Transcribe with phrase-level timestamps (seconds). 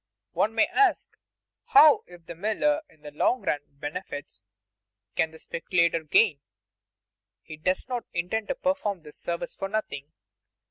[0.31, 1.15] One may ask,
[1.65, 4.45] How, if the miller in the long run benefits,
[5.15, 6.39] can the speculator gain?
[7.43, 10.11] He does not intend to perform this service for nothing.